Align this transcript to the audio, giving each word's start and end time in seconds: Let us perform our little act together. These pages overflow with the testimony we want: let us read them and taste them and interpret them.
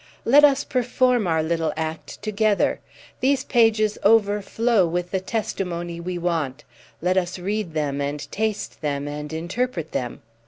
Let 0.25 0.43
us 0.43 0.63
perform 0.63 1.27
our 1.27 1.43
little 1.43 1.71
act 1.77 2.23
together. 2.23 2.79
These 3.19 3.43
pages 3.43 3.99
overflow 4.03 4.87
with 4.87 5.11
the 5.11 5.19
testimony 5.19 5.99
we 5.99 6.17
want: 6.17 6.63
let 7.03 7.17
us 7.17 7.37
read 7.37 7.75
them 7.75 8.01
and 8.01 8.19
taste 8.31 8.81
them 8.81 9.07
and 9.07 9.31
interpret 9.31 9.91
them. 9.91 10.23